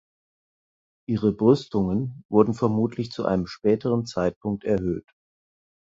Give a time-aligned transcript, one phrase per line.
[1.07, 5.05] Ihre Brüstungen wurden vermutlich zu einem späteren Zeitpunkt erhöht.